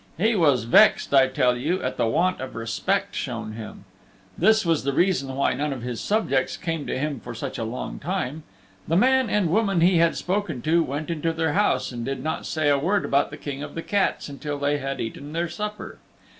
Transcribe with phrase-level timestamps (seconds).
[0.17, 3.85] He was vexed, I tell you, at the want of respect shown him.
[4.35, 7.63] This was the reason why none of his subjects came to him for such a
[7.63, 8.41] long time:
[8.87, 12.47] The man and woman he had spoken to went into their house and did not
[12.47, 15.99] say a word about the King of the Cats until they had eaten their supper.